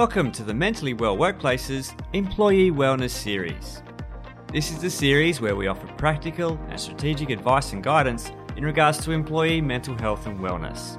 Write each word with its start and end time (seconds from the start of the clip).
Welcome 0.00 0.32
to 0.32 0.44
the 0.44 0.54
Mentally 0.54 0.94
Well 0.94 1.14
Workplaces 1.14 1.92
Employee 2.14 2.70
Wellness 2.70 3.10
Series. 3.10 3.82
This 4.50 4.70
is 4.70 4.80
the 4.80 4.88
series 4.88 5.42
where 5.42 5.54
we 5.54 5.66
offer 5.66 5.86
practical 5.98 6.58
and 6.70 6.80
strategic 6.80 7.28
advice 7.28 7.74
and 7.74 7.82
guidance 7.82 8.32
in 8.56 8.64
regards 8.64 9.04
to 9.04 9.12
employee 9.12 9.60
mental 9.60 9.94
health 9.98 10.26
and 10.26 10.40
wellness. 10.40 10.98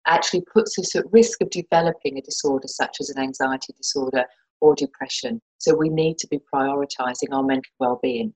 actually 0.07 0.43
puts 0.53 0.79
us 0.79 0.95
at 0.97 1.11
risk 1.13 1.41
of 1.41 1.51
developing 1.51 2.19
a 2.19 2.23
disorder 2.23 2.69
such 2.69 2.97
as 3.01 3.09
an 3.09 3.23
anxiety 3.23 3.73
disorder 3.75 4.25
or 4.61 4.75
depression. 4.75 5.41
So 5.59 5.75
we 5.75 5.89
need 5.89 6.19
to 6.19 6.27
be 6.29 6.41
prioritizing 6.53 7.33
our 7.33 7.43
mental 7.43 7.73
well-being. 7.79 8.35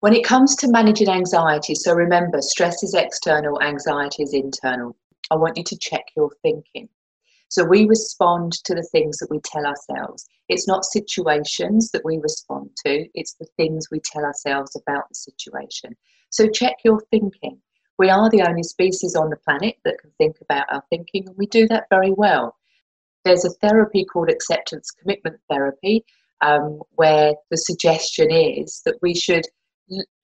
When 0.00 0.14
it 0.14 0.24
comes 0.24 0.56
to 0.56 0.70
managing 0.70 1.10
anxiety, 1.10 1.74
so 1.74 1.92
remember, 1.92 2.40
stress 2.40 2.82
is 2.82 2.94
external, 2.94 3.60
anxiety 3.60 4.22
is 4.22 4.32
internal. 4.32 4.96
I 5.30 5.36
want 5.36 5.58
you 5.58 5.64
to 5.64 5.78
check 5.78 6.06
your 6.16 6.30
thinking. 6.42 6.88
So 7.48 7.64
we 7.64 7.86
respond 7.86 8.52
to 8.64 8.74
the 8.74 8.88
things 8.92 9.18
that 9.18 9.30
we 9.30 9.40
tell 9.40 9.66
ourselves. 9.66 10.26
It's 10.48 10.68
not 10.68 10.84
situations 10.84 11.90
that 11.90 12.04
we 12.04 12.18
respond 12.18 12.70
to, 12.86 13.06
it's 13.12 13.34
the 13.34 13.46
things 13.56 13.88
we 13.90 14.00
tell 14.00 14.24
ourselves 14.24 14.74
about 14.76 15.08
the 15.08 15.14
situation. 15.16 15.96
So 16.30 16.48
check 16.48 16.76
your 16.84 17.00
thinking. 17.10 17.60
We 17.98 18.08
are 18.08 18.30
the 18.30 18.42
only 18.42 18.62
species 18.62 19.14
on 19.14 19.30
the 19.30 19.36
planet 19.36 19.76
that 19.84 19.98
can 20.00 20.12
think 20.16 20.36
about 20.40 20.72
our 20.72 20.82
thinking, 20.88 21.26
and 21.26 21.36
we 21.36 21.46
do 21.46 21.68
that 21.68 21.86
very 21.90 22.12
well. 22.12 22.56
There's 23.24 23.44
a 23.44 23.50
therapy 23.60 24.04
called 24.04 24.30
acceptance 24.30 24.90
commitment 24.90 25.36
therapy, 25.50 26.04
um, 26.40 26.80
where 26.92 27.34
the 27.50 27.56
suggestion 27.56 28.30
is 28.30 28.82
that 28.84 28.96
we 29.02 29.14
should 29.14 29.44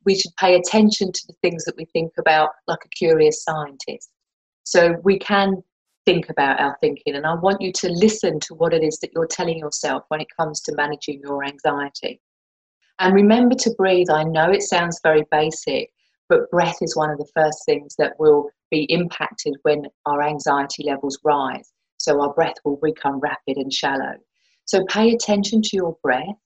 we 0.04 0.14
should 0.14 0.30
pay 0.38 0.54
attention 0.54 1.10
to 1.10 1.26
the 1.26 1.34
things 1.42 1.64
that 1.64 1.76
we 1.76 1.84
think 1.86 2.12
about 2.18 2.50
like 2.68 2.78
a 2.84 2.88
curious 2.90 3.42
scientist. 3.42 4.10
So 4.62 4.94
we 5.02 5.18
can 5.18 5.62
think 6.04 6.28
about 6.30 6.60
our 6.60 6.76
thinking, 6.80 7.16
and 7.16 7.26
I 7.26 7.34
want 7.34 7.60
you 7.60 7.72
to 7.72 7.88
listen 7.88 8.38
to 8.40 8.54
what 8.54 8.72
it 8.72 8.84
is 8.84 8.98
that 9.00 9.10
you're 9.12 9.26
telling 9.26 9.58
yourself 9.58 10.04
when 10.08 10.20
it 10.20 10.28
comes 10.38 10.60
to 10.62 10.74
managing 10.76 11.20
your 11.20 11.44
anxiety. 11.44 12.20
And 12.98 13.14
remember 13.14 13.56
to 13.56 13.74
breathe. 13.76 14.08
I 14.10 14.22
know 14.22 14.50
it 14.50 14.62
sounds 14.62 15.00
very 15.02 15.24
basic, 15.30 15.90
but 16.28 16.50
breath 16.50 16.78
is 16.80 16.96
one 16.96 17.10
of 17.10 17.18
the 17.18 17.28
first 17.34 17.58
things 17.66 17.94
that 17.98 18.18
will 18.18 18.48
be 18.70 18.84
impacted 18.84 19.54
when 19.62 19.86
our 20.06 20.22
anxiety 20.22 20.84
levels 20.84 21.18
rise. 21.24 21.72
So 22.06 22.22
our 22.22 22.32
breath 22.32 22.54
will 22.64 22.78
become 22.80 23.18
rapid 23.18 23.56
and 23.56 23.72
shallow. 23.72 24.14
So 24.64 24.84
pay 24.88 25.12
attention 25.12 25.60
to 25.62 25.70
your 25.76 25.96
breath. 26.04 26.38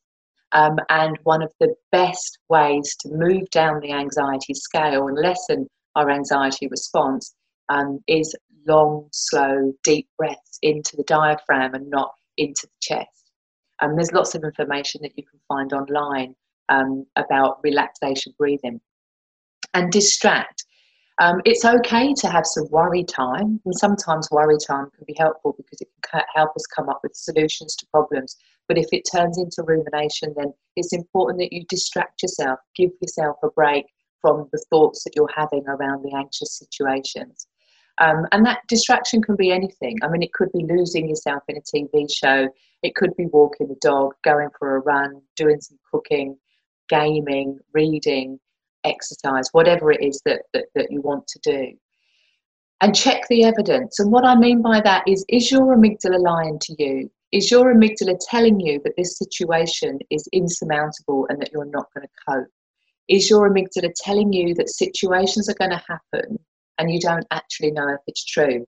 Um, 0.53 0.79
and 0.89 1.19
one 1.25 1.43
of 1.43 1.53
the 1.61 1.75
best 1.93 2.39
ways 2.49 2.97
to 3.01 3.11
move 3.13 3.51
down 3.51 3.81
the 3.81 3.93
anxiety 3.93 4.55
scale 4.55 5.07
and 5.07 5.19
lessen 5.19 5.69
our 5.97 6.11
anxiety 6.11 6.67
response 6.67 7.35
um, 7.69 8.01
is 8.07 8.35
long, 8.67 9.09
slow, 9.13 9.75
deep 9.85 10.09
breaths 10.17 10.59
into 10.63 10.97
the 10.97 11.05
diaphragm 11.05 11.75
and 11.75 11.91
not 11.91 12.13
into 12.39 12.63
the 12.67 12.81
chest. 12.81 13.31
And 13.83 13.99
there's 13.99 14.13
lots 14.13 14.35
of 14.35 14.43
information 14.43 15.03
that 15.03 15.13
you 15.17 15.25
can 15.31 15.41
find 15.47 15.75
online 15.75 16.35
um, 16.71 17.05
about 17.17 17.59
relaxation 17.63 18.33
breathing 18.39 18.81
and 19.75 19.93
distract. 19.93 20.65
Um, 21.21 21.43
it's 21.45 21.67
okay 21.67 22.15
to 22.15 22.29
have 22.29 22.47
some 22.47 22.67
worry 22.71 23.05
time, 23.05 23.61
and 23.67 23.75
sometimes 23.75 24.31
worry 24.31 24.57
time 24.67 24.91
can 24.97 25.05
be 25.07 25.15
helpful 25.19 25.55
because 25.55 25.83
it 25.83 25.89
can 26.03 26.23
help 26.35 26.57
us 26.57 26.65
come 26.75 26.89
up 26.89 27.01
with 27.03 27.15
solutions 27.15 27.77
to 27.77 27.87
problems. 27.93 28.37
But 28.69 28.79
if 28.79 28.87
it 28.91 29.03
turns 29.03 29.37
into 29.37 29.63
rumination, 29.63 30.33
then 30.35 30.55
it's 30.77 30.95
important 30.95 31.39
that 31.41 31.53
you 31.53 31.67
distract 31.69 32.23
yourself, 32.23 32.59
give 32.75 32.91
yourself 33.03 33.37
a 33.43 33.51
break 33.51 33.85
from 34.23 34.49
the 34.51 34.65
thoughts 34.71 35.05
that 35.05 35.15
you're 35.15 35.29
having 35.37 35.63
around 35.69 36.03
the 36.03 36.17
anxious 36.17 36.59
situations. 36.59 37.47
Um, 37.99 38.27
and 38.33 38.47
that 38.47 38.61
distraction 38.67 39.21
can 39.21 39.37
be 39.37 39.53
anything. 39.53 39.99
I 40.03 40.09
mean, 40.09 40.23
it 40.23 40.33
could 40.33 40.51
be 40.53 40.65
losing 40.65 41.07
yourself 41.07 41.43
in 41.49 41.59
a 41.59 41.61
TV 41.61 42.11
show, 42.11 42.49
it 42.83 42.95
could 42.95 43.15
be 43.17 43.27
walking 43.27 43.69
the 43.69 43.77
dog, 43.83 44.15
going 44.25 44.49
for 44.59 44.77
a 44.77 44.81
run, 44.81 45.21
doing 45.37 45.61
some 45.61 45.79
cooking, 45.93 46.39
gaming, 46.89 47.59
reading 47.75 48.41
exercise, 48.85 49.49
whatever 49.53 49.91
it 49.91 50.03
is 50.03 50.21
that, 50.25 50.43
that, 50.53 50.67
that 50.75 50.91
you 50.91 51.01
want 51.01 51.27
to 51.29 51.39
do. 51.43 51.73
And 52.81 52.95
check 52.95 53.23
the 53.29 53.45
evidence. 53.45 53.99
And 53.99 54.11
what 54.11 54.25
I 54.25 54.35
mean 54.35 54.63
by 54.63 54.81
that 54.81 55.07
is 55.07 55.25
is 55.29 55.51
your 55.51 55.77
amygdala 55.77 56.19
lying 56.19 56.59
to 56.61 56.77
you? 56.79 57.11
Is 57.31 57.51
your 57.51 57.75
amygdala 57.75 58.19
telling 58.29 58.59
you 58.59 58.81
that 58.85 58.95
this 58.97 59.19
situation 59.19 59.99
is 60.11 60.27
insurmountable 60.33 61.27
and 61.29 61.41
that 61.41 61.51
you're 61.53 61.67
not 61.67 61.87
going 61.95 62.07
to 62.07 62.25
cope? 62.27 62.49
Is 63.09 63.29
your 63.29 63.51
amygdala 63.51 63.93
telling 63.97 64.33
you 64.33 64.55
that 64.55 64.71
situations 64.71 65.49
are 65.49 65.55
going 65.55 65.71
to 65.71 65.85
happen 65.87 66.39
and 66.79 66.91
you 66.91 67.01
don't 67.01 67.27
actually 67.31 67.71
know 67.71 67.89
if 67.89 68.01
it's 68.07 68.25
true? 68.25 68.65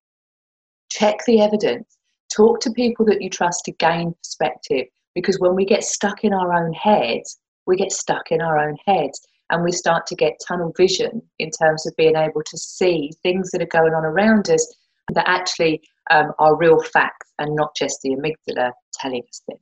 Check 0.90 1.20
the 1.26 1.40
evidence. 1.40 1.96
Talk 2.34 2.60
to 2.60 2.70
people 2.72 3.06
that 3.06 3.22
you 3.22 3.30
trust 3.30 3.64
to 3.64 3.72
gain 3.72 4.14
perspective 4.22 4.86
because 5.14 5.38
when 5.40 5.54
we 5.54 5.64
get 5.64 5.84
stuck 5.84 6.22
in 6.22 6.34
our 6.34 6.52
own 6.52 6.72
heads, 6.74 7.38
we 7.66 7.76
get 7.76 7.92
stuck 7.92 8.30
in 8.30 8.42
our 8.42 8.58
own 8.58 8.76
heads 8.86 9.20
and 9.52 9.62
we 9.62 9.70
start 9.70 10.06
to 10.06 10.16
get 10.16 10.40
tunnel 10.46 10.72
vision 10.76 11.22
in 11.38 11.50
terms 11.50 11.86
of 11.86 11.94
being 11.96 12.16
able 12.16 12.42
to 12.44 12.56
see 12.56 13.12
things 13.22 13.50
that 13.50 13.62
are 13.62 13.66
going 13.66 13.92
on 13.92 14.04
around 14.04 14.48
us 14.48 14.66
that 15.12 15.28
actually 15.28 15.80
um, 16.10 16.32
are 16.38 16.56
real 16.56 16.82
facts 16.82 17.32
and 17.38 17.54
not 17.54 17.76
just 17.76 18.00
the 18.02 18.16
amygdala 18.16 18.72
telling 18.94 19.22
us 19.28 19.42
things. 19.46 19.60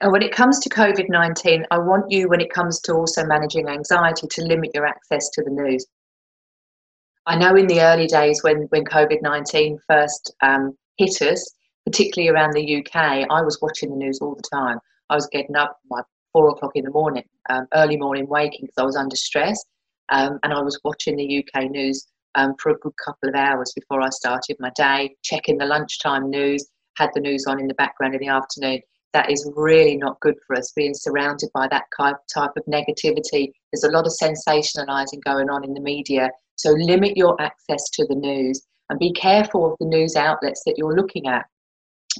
And 0.00 0.10
when 0.10 0.22
it 0.22 0.32
comes 0.32 0.58
to 0.60 0.70
COVID 0.70 1.10
19, 1.10 1.66
I 1.70 1.78
want 1.78 2.10
you, 2.10 2.30
when 2.30 2.40
it 2.40 2.50
comes 2.50 2.80
to 2.82 2.94
also 2.94 3.24
managing 3.26 3.68
anxiety, 3.68 4.26
to 4.26 4.42
limit 4.42 4.70
your 4.72 4.86
access 4.86 5.28
to 5.34 5.42
the 5.44 5.50
news. 5.50 5.84
I 7.26 7.36
know 7.36 7.54
in 7.56 7.66
the 7.66 7.82
early 7.82 8.06
days 8.06 8.42
when, 8.42 8.62
when 8.70 8.84
COVID 8.84 9.20
19 9.20 9.78
first 9.86 10.34
um, 10.42 10.74
hit 10.96 11.20
us, 11.20 11.54
particularly 11.84 12.30
around 12.30 12.54
the 12.54 12.78
UK, 12.78 12.96
I 13.30 13.42
was 13.42 13.58
watching 13.60 13.90
the 13.90 13.96
news 13.96 14.20
all 14.22 14.34
the 14.34 14.48
time. 14.50 14.78
I 15.10 15.14
was 15.14 15.28
getting 15.30 15.56
up, 15.56 15.76
my 15.90 16.00
four 16.32 16.48
o'clock 16.48 16.72
in 16.74 16.84
the 16.84 16.90
morning, 16.90 17.24
um, 17.48 17.66
early 17.74 17.96
morning 17.96 18.26
waking 18.28 18.62
because 18.62 18.78
I 18.78 18.84
was 18.84 18.96
under 18.96 19.16
stress. 19.16 19.64
Um, 20.10 20.38
and 20.42 20.52
I 20.52 20.60
was 20.60 20.78
watching 20.84 21.16
the 21.16 21.44
UK 21.44 21.70
news 21.70 22.06
um, 22.34 22.54
for 22.58 22.70
a 22.70 22.78
good 22.78 22.92
couple 23.04 23.28
of 23.28 23.34
hours 23.34 23.72
before 23.74 24.02
I 24.02 24.08
started 24.10 24.56
my 24.58 24.70
day, 24.76 25.14
checking 25.22 25.58
the 25.58 25.66
lunchtime 25.66 26.30
news, 26.30 26.66
had 26.96 27.10
the 27.14 27.20
news 27.20 27.44
on 27.46 27.60
in 27.60 27.68
the 27.68 27.74
background 27.74 28.14
in 28.14 28.20
the 28.20 28.28
afternoon. 28.28 28.80
That 29.12 29.30
is 29.30 29.50
really 29.56 29.96
not 29.96 30.20
good 30.20 30.36
for 30.46 30.56
us, 30.56 30.72
being 30.74 30.94
surrounded 30.94 31.50
by 31.52 31.66
that 31.68 31.84
type 31.98 32.52
of 32.56 32.64
negativity. 32.66 33.52
There's 33.72 33.84
a 33.84 33.90
lot 33.90 34.06
of 34.06 34.12
sensationalising 34.22 35.24
going 35.24 35.50
on 35.50 35.64
in 35.64 35.74
the 35.74 35.80
media. 35.80 36.30
So 36.56 36.70
limit 36.70 37.16
your 37.16 37.40
access 37.40 37.88
to 37.90 38.06
the 38.06 38.14
news 38.14 38.62
and 38.88 38.98
be 38.98 39.12
careful 39.12 39.72
of 39.72 39.76
the 39.80 39.86
news 39.86 40.14
outlets 40.14 40.62
that 40.66 40.76
you're 40.76 40.94
looking 40.94 41.26
at 41.26 41.46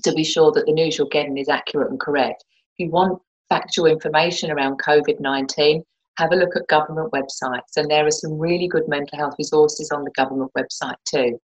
to 0.02 0.12
be 0.12 0.24
sure 0.24 0.50
that 0.52 0.66
the 0.66 0.72
news 0.72 0.98
you're 0.98 1.08
getting 1.08 1.36
is 1.36 1.48
accurate 1.48 1.90
and 1.90 2.00
correct. 2.00 2.44
If 2.78 2.86
you 2.86 2.90
want 2.90 3.20
factual 3.50 3.86
information 3.86 4.50
around 4.50 4.80
COVID 4.80 5.20
19, 5.20 5.82
have 6.16 6.32
a 6.32 6.36
look 6.36 6.56
at 6.56 6.66
government 6.68 7.12
websites, 7.12 7.76
and 7.76 7.90
there 7.90 8.06
are 8.06 8.10
some 8.10 8.38
really 8.38 8.68
good 8.68 8.88
mental 8.88 9.18
health 9.18 9.34
resources 9.38 9.90
on 9.90 10.04
the 10.04 10.10
government 10.12 10.50
website 10.56 10.96
too. 11.06 11.38